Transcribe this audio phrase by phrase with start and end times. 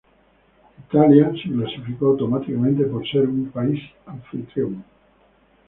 [0.87, 4.83] Italia se clasificó automáticamente por ser país anfitrión.